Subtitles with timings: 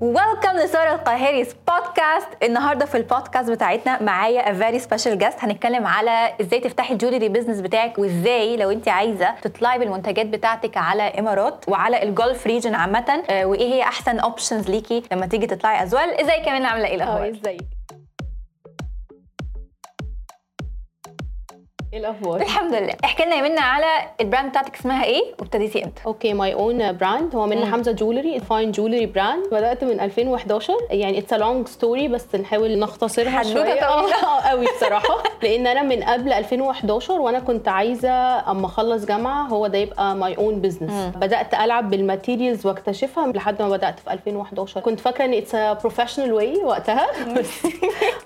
[0.00, 5.44] Welcome لسارة القاهري's بودكاست النهارده في البودكاست بتاعتنا معايا very special guest.
[5.44, 10.76] هنتكلم على إزاي تفتحي ال jewelry business بتاعك وإزاي لو أنت عايزة تطلعي بالمنتجات بتاعتك
[10.76, 15.46] على امارات وعلى ال Gulf region عامة آه، وإيه هي أحسن options ليكي لما تيجي
[15.46, 16.20] تطلعي as well.
[16.20, 17.75] إزاي كمان عاملة إيه الأخبار؟ إزيك؟
[21.96, 22.94] إيه الأخبار؟ الحمد لله.
[23.04, 23.86] احكي لنا يا منة على
[24.20, 28.40] ال brand بتاعتك اسمها إيه؟ وابتديتي إمتى؟ Okay my own brand هو منة حمزة jewelry
[28.40, 33.62] fine jewelry brand بدأت من 2011 يعني it's long story بس نحاول نختصرها شوية.
[33.62, 33.84] طويلة.
[34.24, 35.22] آه قوي بصراحة.
[35.42, 38.10] لأن أنا من قبل 2011 وأنا كنت عايزة
[38.50, 43.62] أما أخلص جامعة هو ده يبقى my own business بدأت ألعب بال materials واكتشفها لحد
[43.62, 47.06] ما بدأت في 2011 كنت فاكرة إن it's professional way وقتها.
[47.38, 47.66] بس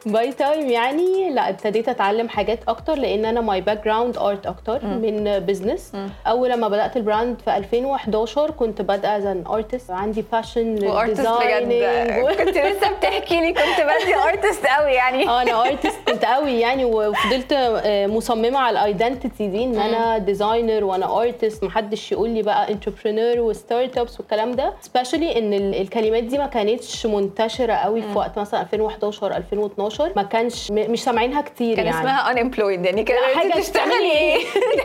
[0.06, 5.38] by time يعني لا ابتديت أتعلم حاجات أكتر لأن أنا my background art أكتر من
[5.38, 5.92] business
[6.26, 10.91] أول لما بدأت ال brand في 2011 كنت بادئه as an artist عندي passion و
[10.91, 12.36] artist بجد.
[12.44, 15.28] كنت لسه بتحكي لي كنت بادئة artist قوي يعني.
[15.28, 20.18] آه أنا artist كنت قوي يعني وفضلت آه، مصممة على ال identity دي إن أنا
[20.18, 24.72] designer وأنا artist محدش يقول لي بقى entrepreneur و start-ups والكلام ده.
[24.80, 30.22] especially إن ال- الكلمات دي ما كانتش منتشرة قوي في وقت مثلا 2011 2012 ما
[30.22, 31.98] كانش م- مش سامعينها كتير كان يعني.
[31.98, 34.12] اسمها unemployed يعني كده حاجة تشتغلي.
[34.20, 34.36] إيه؟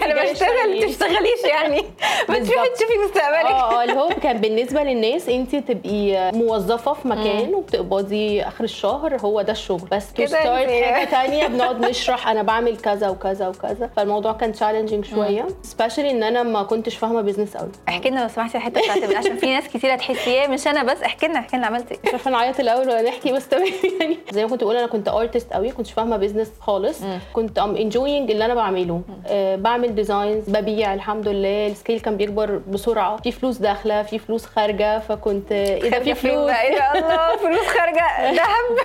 [0.06, 1.82] أنا بشتغل تشتغلي؟ تشتغليش يعني.
[2.30, 2.70] بتروحي.
[2.76, 3.46] تشوفي مستقبلك.
[3.52, 9.18] آه آه اللي هو كان بالنسبة للناس انت تبقي موظفة في مكان وبتقبضي آخر الشهر
[9.22, 9.88] هو ده الشغل.
[9.92, 13.90] بس to start حاجة تانية بنقعد نشرح أنا بعمل كذا وكذا وكذا.
[13.96, 15.48] فالموضوع كان challenging شوية.
[15.64, 19.38] especially إن أنا ما كنتش فاهمة business قوي احكي لنا لو سمحتي الحتة بتاعت عشان
[19.38, 21.02] في ناس كتير هتحسي إيه مش أنا بس.
[21.02, 22.00] احكي لنا احكي لنا عملتي إيه.
[22.06, 23.68] مش عارفه نعيط الأول ولا نحكي بس تمام
[24.02, 24.18] يعني.
[24.32, 27.00] زي ما كنت بقول أنا كنت artist قوي كنتش فاهمة business خالص.
[27.34, 29.02] كنت I'm enjoying اللي أنا بعمله.
[29.28, 31.68] آه بعمل designs ببيع الحمد لله.
[31.68, 33.18] ال scale كان بيكبر بسرعة.
[33.18, 35.00] في فلوس داخلة في فلوس خارجة.
[35.00, 38.32] فكنت إيه ده؟ في فلوس؟ إيه ده؟ الله فلوس خارجة.
[38.32, 38.78] ذهب.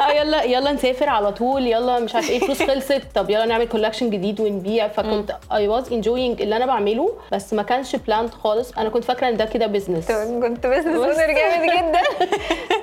[0.08, 1.66] آه يلا يلا نسافر على طول.
[1.66, 2.38] يلا مش عارف إيه.
[2.40, 3.02] فلوس خلصت.
[3.14, 4.88] طب يلا نعمل collection جديد ونبيع.
[4.88, 8.72] فكنت I was enjoying اللي أنا بعمله بس ما كانش planned خالص.
[8.78, 12.00] أنا كنت فاكرة إن ده كده business كنت business owner جامد جدا.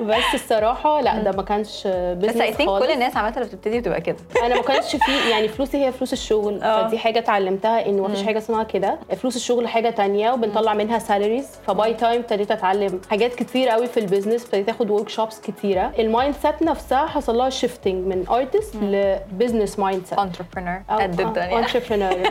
[0.18, 3.80] بس الصراحة لا ده ما كانش business بس I think كل الناس عامة اللي بتبتدي
[3.80, 4.16] بتبقى كده.
[4.46, 6.62] أنا ما كانش في يعني فلوسي هي فلوس الشغل.
[6.64, 6.88] آه.
[6.88, 9.00] فدي حاجة اتعلمتها انه ما فيش حاجة اسمها كده.
[9.18, 13.88] فلوس الشغل حاجة تانية وبنطلع منها salaries ف by time ابتديت أتعلم حاجات كتير قوي
[13.88, 15.92] في ال business ابتديت آخد workshops كتيرة.
[16.00, 21.60] ال mindset نفسها حصل لها shifting من artist ل business mindset entrepreneur قد الدنيا.
[21.60, 22.12] entrepreneur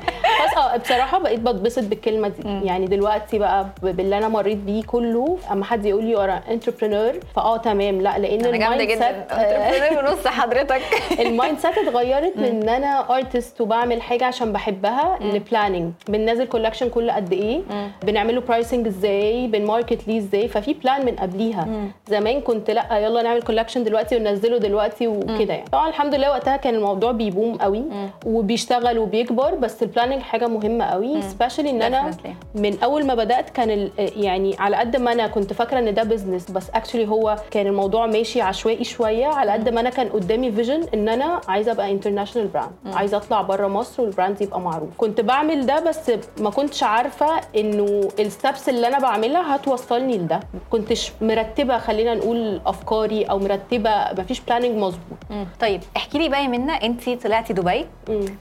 [0.44, 2.66] بس آه بصراحة بقيت بتبسط بالكلمة دي.
[2.66, 7.56] يعني دلوقتي بقى باللي أنا مريت بيه كله أما حد يقول لي أنا entrepreneur فآه
[7.56, 8.00] تمام.
[8.00, 10.80] لا لأن ال mindset entrepreneur ونص حضرتك.
[11.20, 16.88] ال mindset اتغيرت من إن أنا artist وبعمل حاجة عشان بحبها ل planning بننزل collection
[16.88, 17.60] كل قد إيه؟
[18.04, 21.68] بنعمله pricing إزاي؟ بن market ليه إزاي؟ ففي plan من قبليها.
[22.08, 25.68] زمان كنت لأ يلا نعمل collection دلوقتي وننزله دلوقتي وكده يعني.
[25.72, 27.84] طبعا الحمد لله وقتها كان الموضوع بي boom قوي
[28.26, 32.10] وبيشتغل وبيكبر بس ال planning حاجة مهمة قوي especially إن أنا.
[32.54, 36.50] من أول ما بدأت كان يعني على قد ما أنا كنت فاكرة إن ده business
[36.50, 40.86] بس actually هو كان الموضوع ماشي عشوائي شوية على قد ما أنا كان قدامي vision
[40.94, 42.70] إن أنا عايزة أبقى international brand
[43.12, 44.88] عايزة أطلع بره مصر وال brand يبقى معروف.
[44.98, 46.10] كنت بعمل ده بس
[46.40, 50.40] ما كنتش عارفة إنه ال steps اللي أنا بعملها هتوصلني لده.
[50.70, 55.18] كنتش مرتبة خلينا نقول أفكاري أو مرتبة ما فيش planning مظبوط.
[55.60, 57.86] طيب احكي لي بقى منى أنت طلعتي دبي.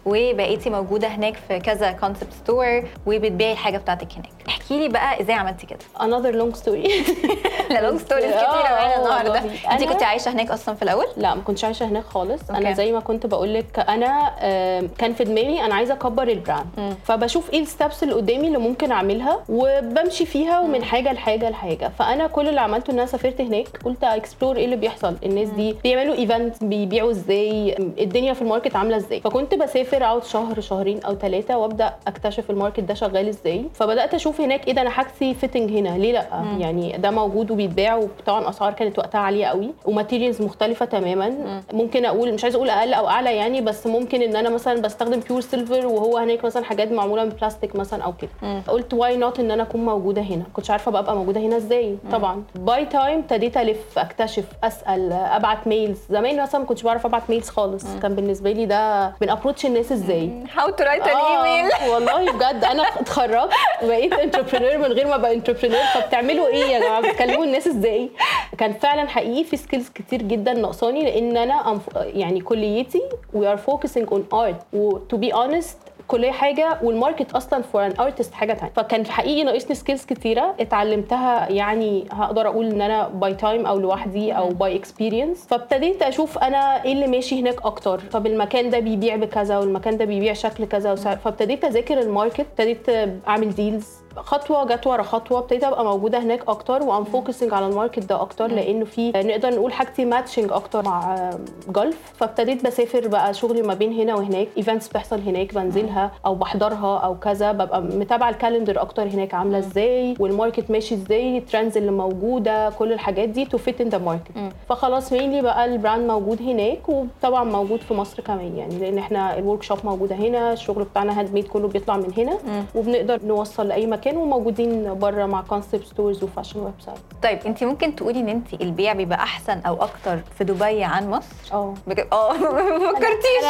[0.06, 4.30] وبقيتي موجودة هناك في كذا concept store وبتبيعي الحاجة بتاعتك هناك.
[4.48, 5.80] احكي لي بقى إزاي عملتي كده.
[6.00, 6.90] Another long story.
[7.74, 9.42] لا long stories كتيره آه، معانا آه، النهارده.
[9.72, 12.42] أنت كنت عايشة هناك أصلا في الأول؟ لا ما كنتش عايشة هناك خالص.
[12.50, 14.59] أنا زي ما كنت بقول لك أنا آم،
[14.98, 18.58] كان في دماغي أنا عايزة أكبر ال brand فبشوف إيه ال steps اللي قدامي اللي
[18.58, 21.92] ممكن أعملها وبمشي فيها ومن حاجة لحاجة لحاجة.
[22.00, 25.76] فأنا كل اللي عملته إن أنا سافرت هناك قلت explore إيه اللي بيحصل؟ الناس دي
[25.84, 31.04] بيعملوا event بيبيعوا إزاي؟ الدنيا في ال market عاملة إزاي؟ فكنت بسافر اقعد شهر شهرين
[31.04, 33.66] أو ثلاثة وأبدأ أكتشف ال market ده شغال إزاي.
[33.74, 35.98] فبدأت أشوف هناك إيه ده أنا حاجتي fitting هنا.
[35.98, 36.26] ليه لأ؟
[36.60, 41.62] يعني ده موجود وبيتباع وطبعا أسعار كانت وقتها عالية قوي و materials مختلفة تماما.
[41.74, 45.20] ممكن أقول مش عايزة أقول أقل أو أعلى يعني بس ممكن إن أنا مثلا بستخدم
[45.20, 48.62] pure silver وهو هناك مثلا حاجات معمولة من بلاستيك مثلا أو كده.
[48.68, 51.98] قلت why not إن أنا أكون موجودة هنا؟ كنتش عارفة بقى أبقى موجودة هنا إزاي.
[52.12, 52.44] طبعا.
[52.56, 57.50] by time ابتديت ألف أكتشف أسأل أبعت mails زمان مثلا ما كنتش بعرف أبعت mails
[57.50, 57.86] خالص.
[58.02, 60.30] كان بالنسبة لي ده بن approach الناس إزاي.
[60.54, 63.54] How to write an email والله بجد أنا اتخرجت
[63.84, 68.10] بقيت entrepreneur من غير ما أبقى entrepreneur فبتعملوا إيه يا جماعة؟ بتكلموا الناس إزاي؟
[68.58, 73.02] كان فعلا حقيقي في skills كتير جدا ناقصاني لأن أنا يعني كليتي
[73.36, 77.86] we are focusing on art و to be honest كليه حاجة وال market أصلا for
[77.86, 78.72] an artist حاجة تانية.
[78.76, 80.56] فكان حقيقي ناقصني skills كتيرة.
[80.60, 86.38] اتعلمتها يعني هقدر أقول إن أنا by time أو لوحدي أو by experience فابتديت أشوف
[86.38, 88.00] أنا إيه اللي ماشي هناك أكتر.
[88.00, 92.40] طب المكان ده بيبيع بكذا والمكان ده بيبيع شكل كذا فابتديت أذاكر ال market.
[92.40, 92.90] ابتديت
[93.28, 93.88] أعمل deals
[94.24, 98.00] خطوة جت ورا خطوة ابتديت أبقى موجودة هناك أكتر و I'm focusing على ال market
[98.04, 101.30] ده أكتر لأنه في نقدر نقول حاجتي matching أكتر مع
[101.70, 106.98] Gulf فابتديت بسافر بقى شغلي ما بين هنا وهناك events بتحصل هناك بنزلها أو بحضرها
[107.00, 111.44] أو كذا ببقى متابعة ال calendar أكتر هناك عاملة إزاي وال market ماشي إزاي ال
[111.44, 114.32] trends اللي موجودة كل الحاجات دي to fit in the market
[114.70, 119.38] فخلاص mainly بقى ال brand موجود هناك وطبعا موجود في مصر كمان يعني لأن إحنا
[119.38, 122.38] ال workshop موجودة هنا الشغل بتاعنا handmade كله بيطلع من هنا
[122.76, 124.09] وبنقدر نوصل لأي مكان.
[124.18, 128.94] وموجودين بره مع concept stores و fashion website طيب انت ممكن تقولي ان انت البيع
[128.94, 131.74] بيبقى أحسن أو أكتر في دبي عن مصر؟ آه
[132.14, 133.44] آه ما فكرتيش.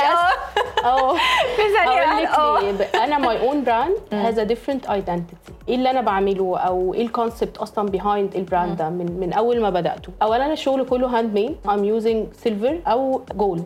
[0.83, 1.13] آه آه
[1.55, 2.03] في ثانية
[3.03, 3.17] أنا.
[3.17, 5.35] My own brand has a different identity
[5.69, 9.33] إيه اللي أنا بعمله أو إيه ال concept أصلا behind ال brand ده من من
[9.33, 13.65] أول ما بدأته؟ اولا الشغل كله handmade I'm using silver أو gold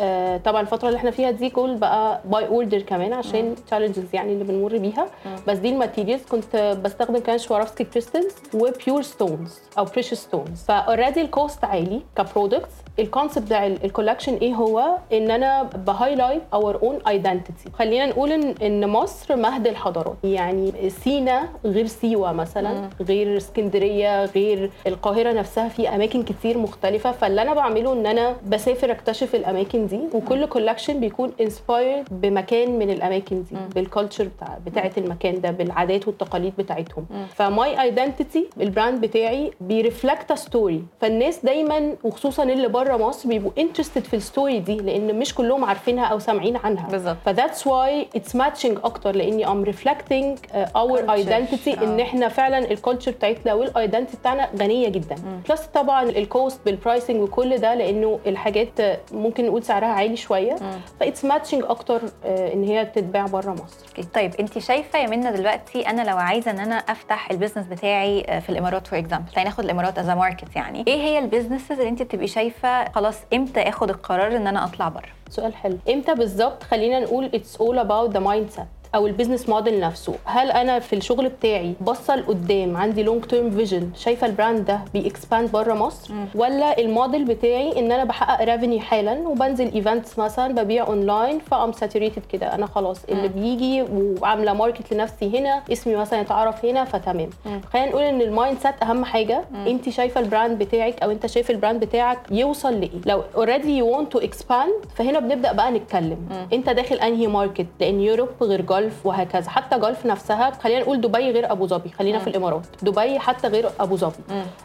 [0.00, 4.32] آه طبعا الفترة اللي إحنا فيها دي gold بقى by order كمان عشان challenges يعني
[4.32, 5.06] اللي بنمر بيها.
[5.48, 10.62] بس دي ال materials كنت بستخدم كمان شواروفسكي crystals و pure stones أو precious stones
[10.62, 15.30] ف already ال cost عالي ك products ال concept بتاع ال collection إيه هو؟ إن
[15.30, 20.16] أنا ب highlight our own identity خلينا نقول ان إن مصر مهد الحضارات.
[20.24, 25.68] يعني سينا غير سيوة مثلا غير اسكندرية غير القاهرة نفسها.
[25.68, 27.12] في أماكن كتير مختلفة.
[27.12, 30.00] فاللي أنا بعمله إن أنا بسافر أكتشف الأماكن دي.
[30.14, 33.56] وكل collection بيكون inspired بمكان من الأماكن دي.
[33.74, 37.06] بال culture بتاع بتاعه المكان ده بالعادات والتقاليد بتاعتهم.
[37.34, 43.28] ف my identity ال brand بتاعي بي reflect story فالناس دايما وخصوصا اللي بره مصر
[43.28, 47.16] بيبقوا interested في ال story دي لأن مش كلهم عارفينها أو سامعين عنها بالظبط.
[47.26, 51.12] ف that's why it's matching أكتر لأني I'm reflecting our.
[51.12, 52.02] identity إن آه.
[52.02, 55.16] إحنا فعلا ال culture بتاعتنا وال identity بتاعنا غنية جدا
[55.48, 58.68] plus طبعا ال cost بال pricing وكل ده لأنه الحاجات
[59.12, 60.56] ممكن نقول سعرها عالي شوية
[61.00, 64.02] ف it's matching أكتر آه، إن هي تتباع بره مصر.
[64.14, 68.20] طيب أنت شايفة يا منى دلوقتي أنا لو عايزة إن أنا أفتح ال business بتاعي
[68.28, 71.72] آه، في الإمارات for example تعالي ناخد الإمارات as market يعني إيه هي ال businesses
[71.72, 75.78] اللي أنت بتبقي شايفة خلاص إمتى آخد القرار إن أنا أطلع بره؟ سؤال حلو.
[75.88, 78.64] إمتى بالظبط؟ خلينا نقول it's all about the mindset
[78.94, 80.14] أو ال business model نفسه.
[80.24, 84.80] هل أنا في الشغل بتاعي باصه لقدام عندي long term vision شايفة ال brand ده
[84.94, 90.62] بي expand بره مصر؟ ولا الموديل بتاعي إن أنا بحقق revenue حالا وبنزل events مثلا
[90.62, 92.54] ببيع online ف I'm saturated كده.
[92.54, 97.30] أنا خلاص اللي بيجي وعاملة market لنفسي هنا اسمي مثلا يتعرف هنا فتمام.
[97.72, 99.44] خلينا نقول إن ال mindset أهم حاجة.
[99.66, 103.76] أنت شايفة ال brand بتاعك أو أنت شايف ال brand بتاعك يوصل لإيه؟ لو already
[103.78, 106.18] you want to expand فهنا بنبدأ بقى نتكلم.
[106.52, 109.50] أنت داخل أنهي market لأن Europe غير Gulf وهكذا.
[109.50, 111.88] حتى Gulf نفسها خلينا نقول دبي غير أبو ظبي.
[111.98, 112.66] خلينا في الإمارات.
[112.82, 114.12] دبي حتى غير أبو ظبي.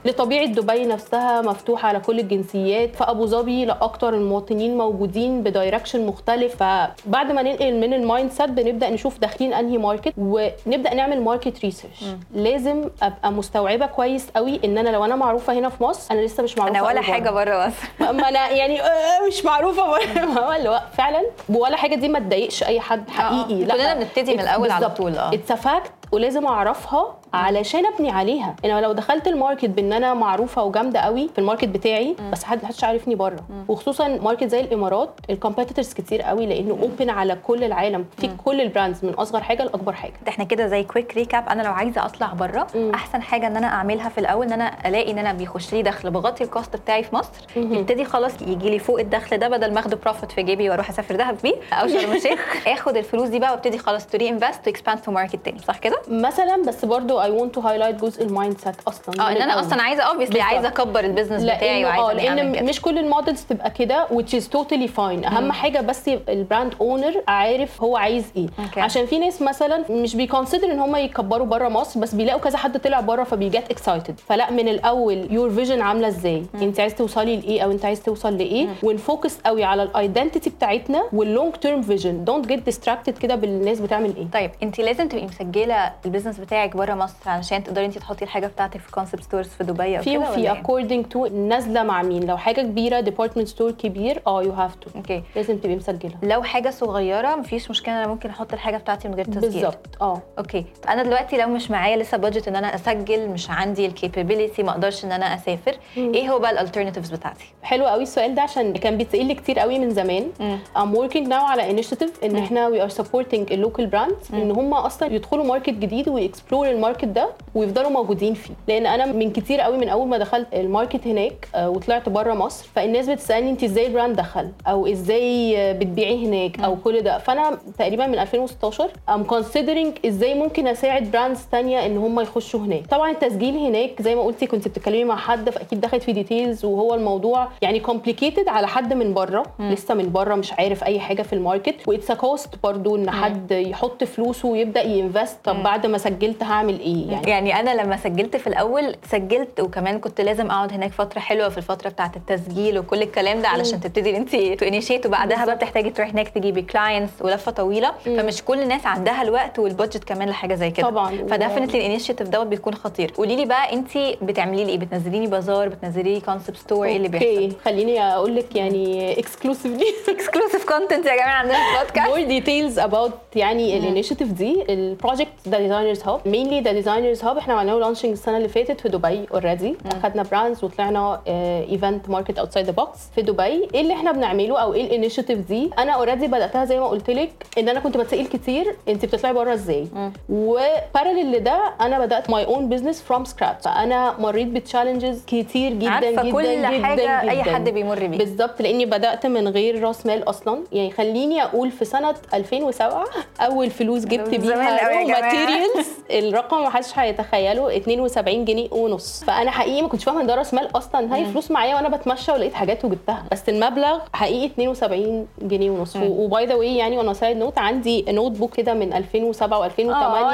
[0.06, 2.95] لطبيعة دبي نفسها مفتوحة على كل الجنسيات.
[2.95, 8.50] فأبو ظبي لا أكتر المواطنين موجودين ب direction مختلف فبعد ما ننقل من ال mindset
[8.50, 14.77] بنبدأ نشوف داخلين أنهي market ونبدأ نعمل market research لازم أبقى مستوعبة كويس قوي إن
[14.77, 17.01] أنا لو أنا معروفة هنا في مصر أنا لسه مش معروفة أنا ولا.
[17.01, 18.13] حاجة بره مصر.
[18.13, 20.56] ما أنا يعني آه، مش معروفة بره.
[20.57, 23.66] اللي هو فعلا ولا حاجة دي ما تضايقش أي حد حقيقي.
[23.66, 25.34] كلنا بنبتدي من الأول على طول، آه.
[25.34, 28.56] it's fact ولازم أعرفها علشان أبني عليها.
[28.66, 32.44] أنا لو دخلت ال market بإن أنا معروفة وجامدة قوي في ال market بتاعي بس
[32.44, 33.44] حد محدش عارفني بره.
[33.68, 38.06] وخصوصا market زي الإمارات ال competitors كتير قوي لأنه open على كل العالم.
[38.18, 40.13] في كل ال brands من أصغر حاجة لأكبر حاجة.
[40.28, 44.09] إحنا كده زي quick recap أنا لو عايزة أطلع بره أحسن حاجة إن أنا أعملها
[44.09, 46.11] في الأول إن أنا ألاقي إن أنا بيخش لي دخل.
[46.11, 47.31] بغطي ال cost بتاعي في مصر.
[47.56, 51.16] يبتدي خلاص يجي لي فوق الدخل ده بدل ما أخده profit في جيبي وأروح أسافر
[51.16, 52.40] دهب بيه أو شرم الشيخ.
[52.68, 55.59] آخد الفلوس دي بقى وأبتدي خلاص to reinvest to expand في market تاني.
[55.59, 59.21] صح كده؟ مثلا بس برضو I want to highlight جزء ال mindset أصلا.
[59.27, 59.59] آه إن أنا.
[59.59, 60.42] أصلا عايزة obviously.
[60.42, 62.65] عايزة أكبر ال business بتاعي آه وعايزة إني لأن.
[62.65, 65.25] مش كل ال models تبقى كده which is totally fine.
[65.27, 68.47] أهم حاجة بس يبقى ال brand owner عارف هو عايز إيه.
[68.59, 68.81] okay.
[68.81, 72.57] عشان في ناس مثلا مش بي consider إن هم يكبروا بره مصر بس بيلاقوا كذا
[72.57, 76.95] حد طلع بره فبي get excited فلا من الأول your vision عاملة إزاي؟ أنت عايز
[76.95, 81.27] توصلي لإيه أو أنت عايز توصل لإيه؟ ون focus قوي على ال identity بتاعتنا وال
[81.27, 84.27] long term vision don't get distracted كده بالناس بتعمل إيه.
[84.33, 87.13] طيب أنت لازم تبقي مسجلة ال business بتاعك بره مصر.
[87.22, 90.50] مصر علشان تقدري انت تحطي الحاجة بتاعتك في concept stores في دبي أو في وفي
[90.50, 92.28] according to نازلة مع مين.
[92.28, 96.14] لو حاجة كبيرة department store كبير آه you have to okay لازم تبقي مسجلة.
[96.24, 99.42] لو حاجة صغيرة مفيش مشكلة أنا ممكن أحط الحاجة بتاعتي من غير تسجيل.
[99.42, 100.22] بالظبط آه.
[100.38, 104.64] okay أنا دلوقتي لو مش معايا لسه budget إن أنا أسجل مش عندي ال capability
[104.64, 108.42] ما أقدرش إن أنا أسافر إيه هو بقى ال alternatives بتاعتي؟ حلو قوي السؤال ده
[108.42, 110.28] عشان كان بيتسأل لي كتير قوي من زمان.
[110.40, 110.60] مم.
[110.78, 114.74] I'm working now على initiative إن إحنا we are supporting ال local brands إن هم
[114.74, 118.54] أصلا يدخلوا market جديد وي explore ال market ده ويفضلوا موجودين فيه.
[118.68, 122.33] لأن أنا من كتير قوي من أول ما دخلت ال market هناك آه، وطلعت بره
[122.33, 127.02] مصر فالناس بتسألني أنت إزاي ال brand دخل؟ أو إزاي آه، بتبيعيه هناك؟ أو كل
[127.02, 127.18] ده.
[127.18, 132.88] فأنا تقريبا من 2016 I'm considering إزاي ممكن أساعد brands تانية إن هم يخشوا هناك.
[132.88, 136.94] طبعا التسجيل هناك زي ما قلتي كنت بتتكلمي مع حد فأكيد دخلت في details وهو
[136.95, 141.33] الموضوع يعني complicated على حد من بره لسه من بره مش عارف أي حاجة في
[141.33, 141.88] ال market.
[141.88, 146.44] و it's cost برضو إن حد يحط فلوسه ويبدأ ي invest طب بعد ما سجلت
[146.44, 150.92] هعمل إيه يعني يعني أنا لما سجلت في الأول سجلت وكمان كنت لازم أقعد هناك
[150.92, 155.06] فترة حلوة في الفترة بتاعة التسجيل وكل الكلام ده علشان تبتدي إن انت ت initiate
[155.06, 155.56] وبعدها بقى.
[155.56, 157.92] بتحتاجي تروحي هناك تجيبي clients ولفة طويلة.
[158.06, 160.90] فمش كل الناس عندها الوقت وال budget كمان لحاجة زي كده.
[160.90, 161.28] طبعاً.
[161.30, 163.11] ف definitely ال initiative دوت بيكون خطير.
[163.18, 167.07] قولي لي بقى انت بتعملي لي إيه؟ بتنزليني بازار بتنزلي لي concept store إيه اللي
[167.07, 172.09] بيحصل؟ خليني أقول لك يعني exclusively exclusive content يا جماعة عندنا في ال podcast.
[172.13, 174.63] more details about يعني ال initiative دي.
[174.69, 178.81] ال project The Designers Hub mainly The Designers Hub إحنا عملناه launching السنة اللي فاتت
[178.81, 183.44] في دبي already أخدنا brands وطلعنا event market outside the box في دبي.
[183.44, 187.09] إيه اللي إحنا بنعمله أو إيه ال initiative دي؟ أنا already بدأتها زي ما قلت
[187.09, 189.87] لك إن أنا كنت بتسأل كتير انت بتطلعي بره إزاي؟
[190.30, 195.73] و parallel لده أنا بدأت my own business from scratch فانا مريت ب challenges كتير
[195.73, 197.31] جدا عارفة جدا كل جدا حاجة جدا.
[197.31, 200.63] اي حد بيمر بيه بالظبط لأني بدأت من غير راس مال أصلا.
[200.71, 203.06] يعني خليني أقول في سنة 2007
[203.39, 205.03] أول فلوس جبت بيها.
[205.06, 209.24] materials الرقم ما حدش هيتخيله 72 جنيه ونص.
[209.24, 212.32] فأنا حقيقي ما كنتش فاهمة إن ده رأس مال أصلا هي فلوس معايا وأنا بتمشى
[212.32, 213.24] ولقيت حاجات وجبتها.
[213.32, 215.96] بس المبلغ حقيقي 72 جنيه ونص.
[215.95, 220.34] و by the way يعني أنا side note عندي notebook كده من 2007 و2008 آه،.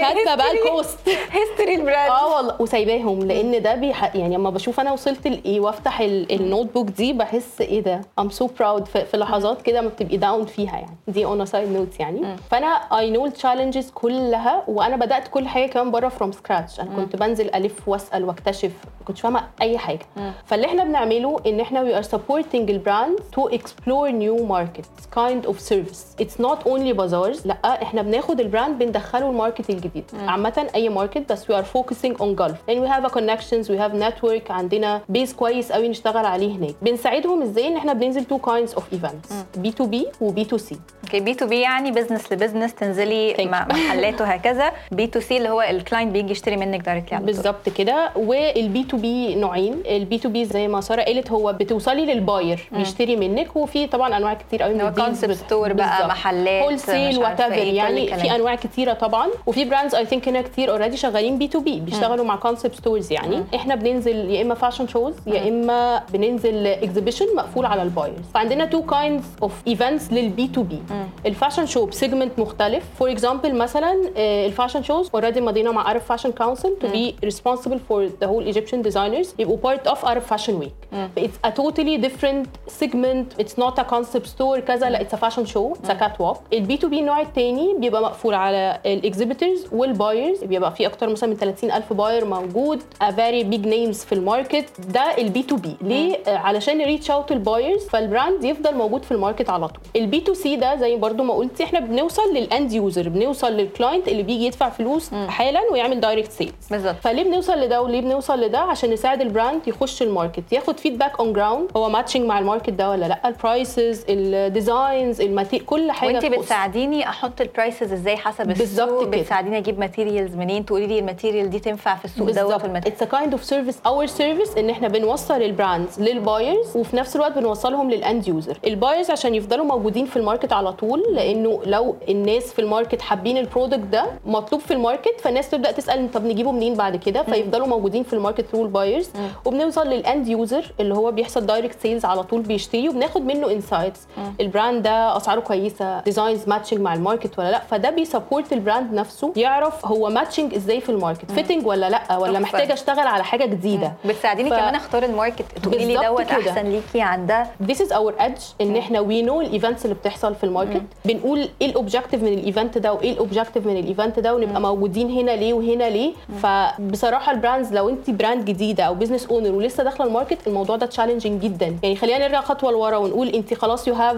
[0.00, 0.52] كاتبة بقى.
[0.52, 0.98] ال cost
[1.30, 2.54] history ال brand آه والله.
[2.62, 4.14] وسايباهم لأن ده بيح...
[4.16, 8.30] يعني أما بشوف أنا وصلت لإيه وأفتح ال- ال notebook دي بحس إيه ده؟ I'm
[8.30, 10.96] so proud في, في لحظات كده ما بتبقي down فيها يعني.
[11.08, 12.36] دي on side note يعني.
[12.50, 16.96] فأنا I know ال challenges كلها وأنا بدأت كل حاجة كمان بره from scratch أنا
[16.96, 20.06] كنت بنزل ألف وأسأل وأكتشف ما كنتش فاهمة أي حاجة.
[20.46, 25.50] فاللي إحنا بنعمله إن إحنا we are supporting ال brand to explore new markets kind
[25.50, 26.22] of service.
[26.22, 30.04] It's not only bazaars لأ إحنا بناخد ال brand بندخله ال market الجديد.
[30.28, 33.78] عامة أي market بس we are focusing on Gulf and we have a connections we
[33.78, 36.74] have network عندنا base كويس قوي نشتغل عليه هناك.
[36.82, 39.58] بنساعدهم إزاي؟ إن إحنا بننزل two kinds of events.
[39.58, 43.66] B2B و B2C okay B2B يعني business ل business تنزلي مع.
[43.70, 44.72] محلات وهكذا.
[44.92, 47.18] B2C اللي هو ال client بيجي يشتري منك directly.
[47.18, 48.10] بالظبط كده.
[48.16, 49.82] والبي تو بي نوعين.
[49.86, 53.56] البي تو بي زي ما سارة قالت هو بتوصلي لل buyer بيشتري منك.
[53.56, 58.34] وفي طبعا أنواع كتير قوي من concept store بقى، محلات، wholesale what يعني في.
[58.36, 59.28] أنواع كتيرة طبعا.
[59.46, 63.44] وفي brands I think هنا كتير already شغالين B2B بيشتغلوا مع concept stores يعني.
[63.54, 68.24] إحنا بننزل يا إما fashion shows يا إما بننزل exhibition مقفول على ال buyers.
[68.34, 70.82] فعندنا two kinds of events لل B2B.
[71.26, 72.84] ال fashion show ب segment مختلف.
[72.98, 77.78] for example مثلا ال fashion shows already مضينا مع Arab Fashion Council to be responsible
[77.90, 79.28] for the whole Egyptian designers.
[79.38, 80.96] يبقوا part of Arab Fashion Week.
[81.20, 82.46] it's a totally different
[82.80, 83.26] segment.
[83.42, 84.90] It's not a concept store كذا.
[84.90, 85.74] لا it's a fashion show.
[85.78, 86.38] It's a catwalk.
[86.52, 91.30] ال B2B النوع الثاني بيبقى مقفول على ال exhibitors وال buyers بيبقى في أكتر مثلا
[91.30, 92.82] من 30 ألف buyer موجود.
[93.02, 94.64] A very big names في ال market.
[94.88, 99.12] ده ال B2B ليه؟ آه، علشان reach out ال buyers فال brand يفضل موجود في
[99.12, 99.78] ال market على طول.
[99.96, 104.08] ال B2C ده زي برضو ما قلتي إحنا بنوصل لل end user بنوصل لل client
[104.08, 106.94] اللي بيجي يدفع فلوس حالا ويعمل direct sales بالظبط.
[107.02, 111.20] فليه بنوصل لده وليه بنوصل لده؟ عشان نساعد ال brand يخش ال market ياخد feedback
[111.20, 115.25] on ground هو matching مع ال market ده ولا لأ؟ ال prices ال designs ال
[115.25, 116.26] material كل حاجة وانت.
[116.26, 119.20] بتساعديني أحط ال prices إزاي حسب بالظبط السوق كده.
[119.22, 122.62] بتساعديني أجيب materials منين؟ تقولي لي ال material دي تنفع في السوق دوت بالظبط.
[122.62, 123.00] وال material.
[123.02, 127.16] It's kind of service our service إن إحنا بنوصل ال brands لل buyers وفي نفس
[127.16, 131.02] الوقت بنوصلهم لل end user ال buyers عشان يفضلوا موجودين في ال market على طول
[131.12, 135.50] لأنه لو الناس في ال market حابين ال product ده مطلوب في ال market فالناس
[135.50, 139.10] تبدأ تسأل طب نجيبه منين بعد كده؟ فيفضلوا موجودين في ال market through ال buyers
[139.44, 144.00] وبنوصل لل end user اللي هو بيحصل direct sales على طول بيشتري وبناخد منه insights
[144.40, 148.52] ال brand ده أسعاره كويسة designs matching مع ال market ولا لأ؟ فده بي support
[148.52, 152.38] ال brand نفسه يعرف هو matching إزاي في ال market fitting ولا لأ؟ ولا تحفة.
[152.42, 153.92] محتاج أشتغل على حاجة جديدة.
[154.04, 155.44] بتساعديني ف- كمان أختار ال market.
[155.62, 156.20] تقولي لي دوت.
[156.20, 157.46] أحسن ليكي عن ده.
[157.68, 160.82] This is our edge إن إحنا we know ال events اللي بتحصل في ال market.
[161.04, 164.34] بنقول إيه ال objective من ال event ده وإيه ال objective من ال event ده
[164.34, 166.12] ونبقى موجودين موجودين هنا ليه وهنا ليه.
[166.42, 170.76] فبصراحة ال brands لو انت brand جديدة أو business owner ولسه داخلة ال market الموضوع
[170.76, 171.78] ده challenging جدا.
[171.82, 174.16] يعني خلينا نرجع خطوة لورا ونقول انت خلاص you have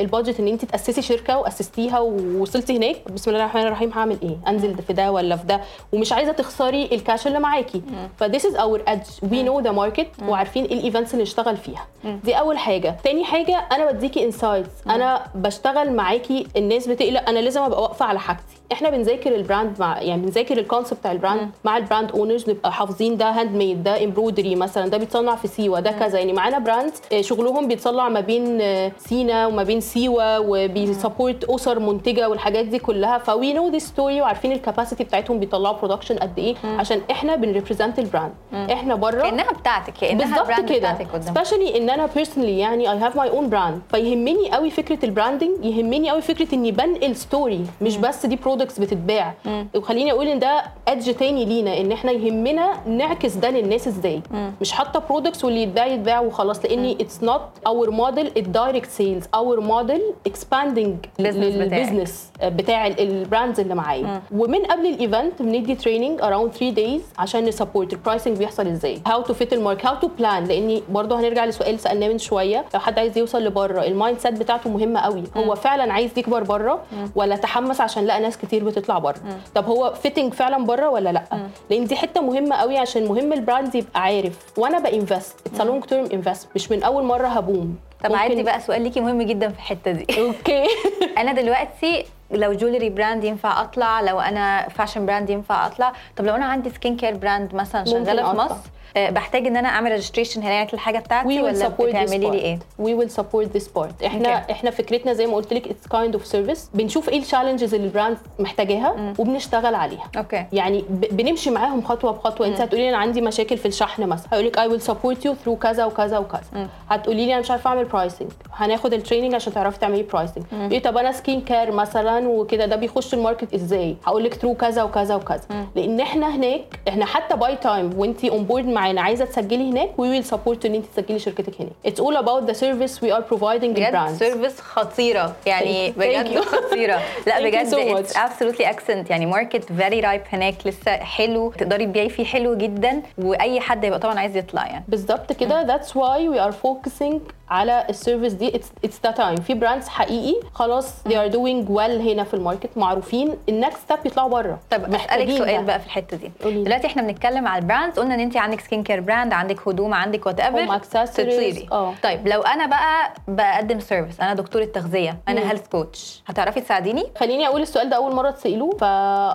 [0.00, 2.96] ال budget إن انت تأسسي شركة وأسستيها ووصلتي هناك.
[3.12, 5.60] بسم الله الرحمن الرحيم هعمل إيه؟ أنزل في ده ولا في ده.
[5.92, 7.82] ومش عايزة تخسري الكاش اللي معاكي.
[8.16, 11.56] ف this is our edge we know the market وعارفين إيه ال events اللي نشتغل
[11.56, 11.86] فيها.
[12.24, 12.96] دي أول حاجة.
[13.04, 18.20] تاني حاجة أنا بديكي insights أنا بشتغل معاكي الناس بتقلق أنا لازم أبقى واقفة على
[18.20, 18.59] حاجتي.
[18.72, 22.10] إحنا بنذاكر ال brand مع يعني بنذاكر ال concept بتاع ال brand مع ال brand
[22.12, 26.18] owners نبقى حافظين ده handmade ده embroidery مثلا ده بيتصنع في سيوة ده كذا.
[26.18, 31.78] يعني معانا brand شغلهم بيتصنع ما بين آه، سينا وما بين سيوة وبي support أسر
[31.78, 33.18] منتجة والحاجات دي كلها.
[33.18, 36.54] ف we know the story وعارفين ال capacity بتاعتهم بيطلعوا production قد إيه.
[36.78, 41.76] عشان إحنا بن represent ال brand إحنا بره كأنها بتاعتك كأنها brand بتاعتك قدام specially
[41.78, 46.10] إن أنا personally يعني I have my own brand فيهمني قوي فكرة ال branding يهمني
[46.10, 49.34] قوي فكرة إني بنقل story مش بس دي products بتتباع.
[49.76, 54.22] وخليني أقول إن ده edge تاني لينا إن إحنا يهمنا نعكس ده للناس إزاي.
[54.60, 59.24] مش حاطة products واللي يتباع يتباع وخلاص لاني it's not our model ال direct sales
[59.34, 60.96] our model expanding.
[61.18, 64.22] لل business بتاع ال brands اللي معايا.
[64.32, 68.66] ومن قبل ال event بندي training around 3 days عشان ن support ال pricing بيحصل
[68.66, 69.00] إزاي.
[69.06, 72.64] how to fit ال market how to plan لأني برضه هنرجع لسؤال سألناه من شوية.
[72.74, 75.22] لو حد عايز يوصل لبرة ال mindset بتاعته مهمة قوي.
[75.36, 76.80] هو فعلا عايز يكبر برة
[77.14, 79.20] ولا تحمس عشان لقى ناس كتير؟ بتطلع بره.
[79.54, 81.22] طب هو fitting فعلا بره ولا لأ؟
[81.70, 84.38] لأن دي حتة مهمة قوي عشان مهم ال brand يبقى عارف.
[84.58, 85.36] وأنا ب invest.
[85.46, 87.76] It's long term invest مش من أول مرة هبوم.
[88.04, 90.06] طب ممكن- عندي بقى سؤال ليكي مهم جدا في الحتة دي.
[90.20, 90.64] Okay.
[91.20, 96.34] أنا دلوقتي لو jewelry brand ينفع أطلع لو أنا fashion brand ينفع أطلع طب لو
[96.34, 98.36] أنا عندي skin care brand مثلا شغالة في.
[98.36, 98.54] مصر
[98.96, 103.48] بحتاج إن أنا أعمل registration هناك الحاجة بتاعتي ولا بتعملي لي إيه؟ We will support
[103.52, 104.50] this part إحنا Okay.
[104.50, 107.86] إحنا فكرتنا زي ما قلت لك it's kind of service بنشوف إيه ال challenges اللي
[107.86, 110.04] ال brand محتاجاها وبنشتغل عليها.
[110.16, 112.46] Okay يعني ب- بنمشي معاهم خطوة بخطوة.
[112.46, 114.28] أنت هتقولي لي أنا عندي مشاكل في الشحن مثلا.
[114.32, 116.68] هقول لك I will support you through كذا وكذا وكذا.
[116.90, 120.82] هتقولي لي أنا مش عارفة أعمل pricing هناخد ال training عشان تعرفي تعملي pricing إيه
[120.82, 124.82] طب أنا skin care مثلا وكده ده بيخش ال market إزاي؟ هقول لك through كذا
[124.82, 125.40] وكذا وكذا.
[125.76, 129.00] لأن إحنا هناك إحنا حتى by time وانت on board معانا.
[129.00, 131.72] عايزة تسجلي هناك؟ We will support ان انت تسجلي شركتك هناك.
[131.86, 135.36] اتس اول اباوت ذا سيرفيس وي ار بروفايدنج البراند سيرفيس خطيرة.
[135.46, 136.38] يعني بجد.
[136.40, 137.00] خطيرة.
[137.26, 139.10] لا بجد it's absolutely excellent.
[139.10, 141.52] يعني market very ripe هناك لسه حلو.
[141.52, 144.84] تقدري تبيعي فيه حلو جدا وأي حد يبقى طبعا عايز يطلع يعني.
[144.88, 145.62] بالظبط كده.
[145.62, 148.56] That's why we are focusing على ال service دي.
[148.84, 152.70] it's the time في brands حقيقي خلاص they are doing well هنا في ال market
[152.76, 153.36] معروفين.
[153.48, 154.58] ال next step يطلعوا بره.
[154.70, 155.62] طب أسألك سؤال ده.
[155.62, 156.32] بقى في الحتة دي.
[156.44, 156.64] قولي.
[156.64, 159.94] دلوقتي إحنا بنتكلم على ال brands قلنا إن انت عندك skin care brand عندك هدوم
[159.94, 161.94] عندك whatever accessories، آه.
[162.02, 167.46] طيب لو أنا بقى بقدم service أنا دكتوره تغذيه أنا health coach هتعرفي تساعديني؟ خليني
[167.46, 168.70] أقول السؤال ده أول مرة تسألوه.
[168.70, 168.84] ف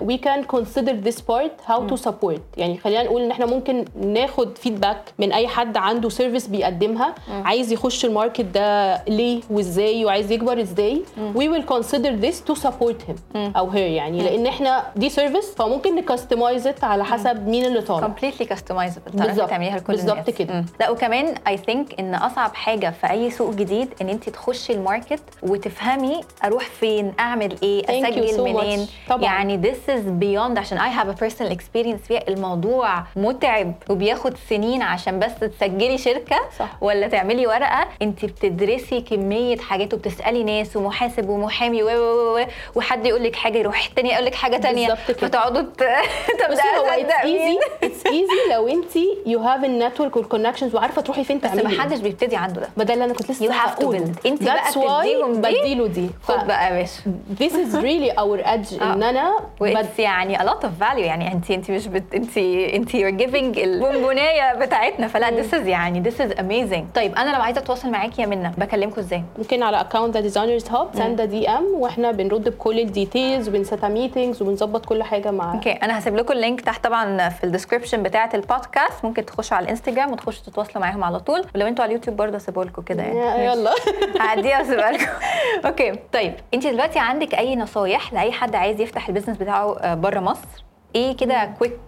[0.04, 2.40] we can consider this part how to support.
[2.58, 7.72] يعني خلينا نقول إن إحنا ممكن ناخد feedback من أي حد عنده service بيقدمها عايز
[7.72, 11.02] يخش ال market ده ليه وازاي وعايز يكبر إزاي
[11.36, 15.96] we will consider this to support him أو her يعني لأن إحنا دي service فممكن
[15.96, 19.50] ن customize على حسب مين اللي طالع completely customizable بالظبط.
[19.50, 20.54] تعمليها لكل بالظبط كده.
[20.54, 20.66] مم.
[20.80, 24.80] لا وكمان I think إن أصعب حاجة في أي سوق جديد إن انت تخشي ال
[24.80, 28.40] market وتفهمي أروح فين أعمل إيه أسجل so much.
[28.40, 29.24] منين طبعاً.
[29.24, 34.82] يعني this is beyond عشان I have a personal experience فيها الموضوع متعب وبياخد سنين
[34.82, 36.78] عشان بس تسجلي شركة صح.
[36.82, 42.40] ولا تعملي ورقة انت بتدرسي كمية حاجات وبتسألي ناس ومحاسب ومحامي و
[42.76, 44.94] وحد يقول لك حاجة يروح التاني يقول لك حاجة تانية.
[44.94, 45.84] فتقعدوا ت-
[46.44, 47.14] طب بصي ده هو it's?
[47.24, 48.96] easy it's easy لو انت
[49.26, 51.80] you have ال network وال connections وعارفة تروحي فين بس تعملي ما إيه.
[51.80, 54.12] حدش بيبتدي عنده ده ما ده اللي أنا كنت لسه هقوله.
[54.26, 54.62] انت بقى
[55.02, 55.40] بتديهم دي.
[55.42, 57.02] بديله دي خد بقى يا باشا
[57.40, 59.36] this is really our edge إن أنا.
[59.60, 63.58] واتس يعني a lot of value يعني انت انت مش بت انت انت you're giving
[63.58, 68.22] البونبوناية بتاعتنا فلا this is يعني this is amazing طيب أنا لو عايزة أتواصل معاكي
[68.22, 72.80] يا منى؟ بكلمكم إزاي؟ ممكن على account The Designers Hub send DM وإحنا بنرد بكل
[72.80, 76.62] ال details وبن set meetings وبنظبط كل حاجة مع okay أنا هسيب لكم ال link
[76.62, 81.20] تحت طبعا في ال description بتاعة البودكاست ممكن تخشوا على الانستجرام وتخشوا تتواصلوا معاهم على
[81.20, 81.46] طول.
[81.56, 83.46] ولو أنتوا على اليوتيوب برضه هسيبه لكم كده يعني.
[83.46, 83.72] يلا.
[84.20, 85.06] هعديها واسيبها لكم.
[85.68, 86.34] okay طيب.
[86.54, 91.18] انت دلوقتي عندك أي نصايح لأي حد عايز يفتح ال business بتاعه بره مصر؟ إيه
[91.18, 91.80] كده quick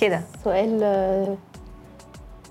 [0.00, 0.20] كده.
[0.44, 1.36] سؤال آه،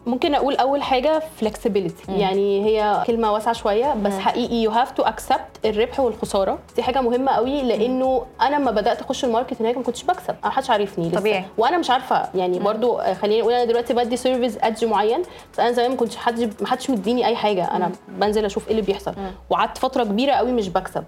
[0.06, 2.10] ممكن أقول أول حاجة flexibility.
[2.10, 6.60] يعني هي كلمة واسعة شوية بس حقيقي you have to accept الربح والخسارة.
[6.76, 10.36] دي حاجة مهمة قوي لأنه أنا لما بدأت أخش ال market هناك ما كنتش بكسب.
[10.44, 11.20] أنا محدش عارفني لسه.
[11.20, 11.46] طبيعي.
[11.58, 15.22] وأنا مش عارفة يعني برضو خليني أقول أنا دلوقتي بدي service edge معين
[15.54, 17.76] بس أنا زمان ما كنتش حد ما حدش مديني أي حاجة.
[17.76, 19.14] أنا بنزل أشوف إيه اللي بيحصل.
[19.50, 21.04] وقعدت فترة كبيرة قوي مش بكسب.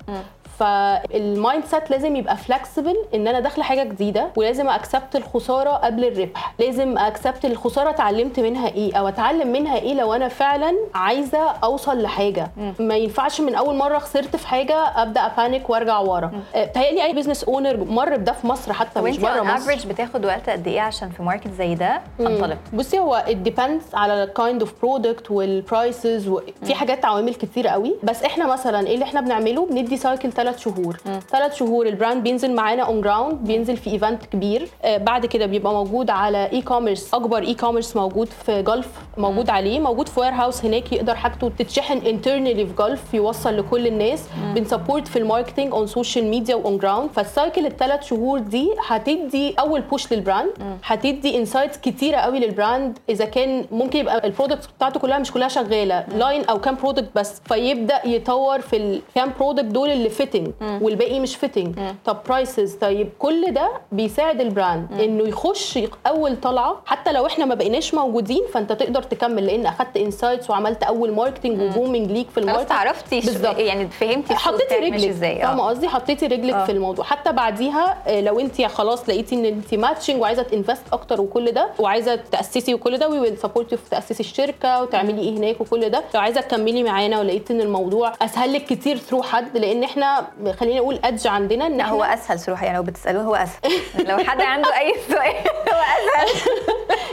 [0.59, 6.53] فال mindset لازم يبقى flexible إن أنا داخلة حاجة جديدة ولازم accept الخسارة قبل الربح.
[6.59, 12.01] لازم accept الخسارة اتعلمت منها إيه؟ أو أتعلم منها إيه لو أنا فعلا عايزة أوصل
[12.01, 12.51] لحاجة.
[12.79, 16.31] ما ينفعش من أول مرة خسرت في حاجة أبدأ أ panic وأرجع ورا.
[16.55, 19.55] آه، بتهيألي أي business owner مر بده في مصر حتى مش بره مصر.
[19.55, 23.95] average بتاخد وقت قد إيه عشان في market زي ده؟ تنطلق بصي هو it depends
[23.95, 27.95] على ال kind of product وال prices وفي حاجات عوامل كتيره قوي.
[28.03, 30.97] بس إحنا مثلا إيه اللي إحنا بنعمله؟ بندي cycle ثلاث شهور.
[31.31, 34.67] ثلاث شهور ال brand بينزل معانا on ground بينزل في event كبير.
[34.83, 38.87] آه بعد كده بيبقى موجود على e-commerce أكبر e-commerce موجود في Gulf
[39.17, 44.23] موجود عليه موجود في warehouse هناك يقدر حاجته تتشحن internally في Gulf يوصل لكل الناس.
[44.55, 48.39] بن support في ال marketing on social media و on ground فال cycle الثلاث شهور
[48.39, 50.49] دي هتدي أول push لل brand
[50.83, 55.31] هتدي insights كتيرة قوي لل brand إذا كان ممكن يبقى ال product بتاعته كلها مش
[55.31, 57.41] كلها شغالة line أو كام product بس.
[57.45, 60.47] فيبدأ يطور في الكام برودكت دول اللي fitting
[60.81, 66.81] والباقي مش fitting طب prices طيب كل ده بيساعد ال brand إنه يخش أول طلعة.
[66.85, 71.61] حتى لو إحنا ما بقيناش موجودين فأنت تقدر تكمل لأن اخدت insights وعملت اول marketing
[71.61, 72.71] و booming ليك في ال market.
[72.71, 73.59] عرفتي بالظبط.
[73.59, 75.41] يعني فهمتي حطيتي رجلك إزاي.
[75.41, 76.65] فاهمة آه قصدي؟ حطيتي رجلك آه.
[76.65, 77.05] في الموضوع.
[77.05, 81.51] حتى بعديها آه، لو انت خلاص لقيتي ان انت matching وعايزة ت invest أكتر وكل
[81.51, 85.89] ده وعايزة تأسسي وكل ده we will support في تأسيس الشركة وتعملي إيه هناك وكل
[85.89, 86.03] ده.
[86.15, 90.27] لو عايزة تكملي معانا ولقيت إن الموضوع أسهل لك كتير through حد لأن إحنا
[90.59, 92.65] خلينا نقول edge عندنا إن هو أسهل صراحة.
[92.65, 93.71] يعني لو بتسألوه هو أسهل.
[94.09, 95.35] لو حد عنده أي سؤال
[95.73, 96.57] هو أسهل.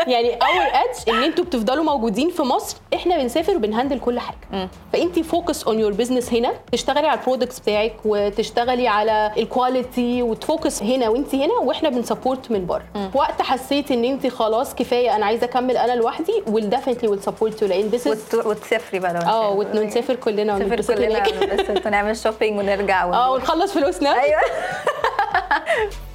[0.12, 4.68] يعني our edge إن أنتوا بتفضلوا موجودين في مصر إحنا بنسافر وبن handle كل حاجة.
[4.92, 10.22] فانت focus on your business هنا تشتغلي على ال products بتاعك وتشتغلي على ال quality
[10.22, 12.84] وت focus هنا وانت هنا وإحنا بن support من بره.
[13.14, 17.62] وقت حسيت ان انت خلاص كفاية أنا عايزة اكمل أنا لوحدي we'll definitely we'll support
[17.62, 19.50] you لأن وت- وتسافري بقى آه.
[19.50, 24.20] ونسافر كلنا نسافر ونتبسط كلنا ونعمل shopping ونرجع ون- آه ونخلص فلوسنا.
[24.22, 24.40] أيوه.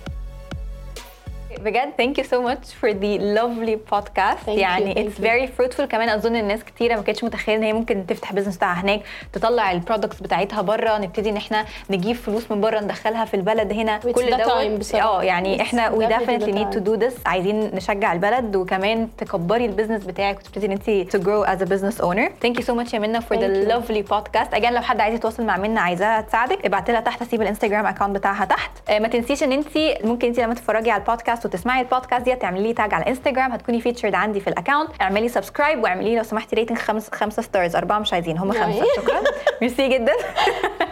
[1.64, 5.22] بجد thank you so much for the lovely podcast Thank you, يعني you.
[5.22, 8.82] very fruitful كمان أظن الناس كتيرة ما كانتش متخيلة إن هي ممكن تفتح business بتاعها
[8.82, 9.02] هناك
[9.34, 13.72] تطلع ال products بتاعتها بره نبتدي إن إحنا نجيب فلوس من بره ندخلها في البلد
[13.74, 15.08] هنا كل دوت بصراحة.
[15.08, 16.84] آه يعني It's إحنا the need to time.
[16.90, 21.50] do this عايزين نشجع البلد وكمان تكبري ال business بتاعك وتبتدي إن أنت to grow
[21.50, 23.72] as a business owner thank you so much يا منى for the Thank you.
[23.74, 27.42] lovely podcast again لو حد عايز يتواصل مع منى عايزاها تساعدك ابعت لها تحت اسيب
[27.42, 29.68] الانستجرام account بتاعها تحت آه، ما تنسيش إن أنت
[30.04, 33.82] ممكن أنت لما تتفرجي على البودكاست وتسمعي البودكاست دي تعملي لي tag على الانستجرام هتكوني
[33.82, 38.00] featured عندي في ال account اعملي subscribe واعملي لو سمحتي rating خمس خمسة stars أربعة
[38.00, 38.52] مش عايزين هم.
[38.52, 38.86] خمسة.
[38.96, 39.22] شكرا.
[39.62, 40.14] ميرسي جدا.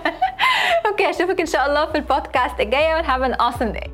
[0.87, 3.89] okay أشوفك إن شاء الله في البودكاست الجاية and have an awesome day.